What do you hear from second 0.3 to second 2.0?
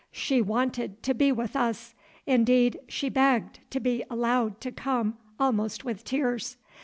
wanted to be with us;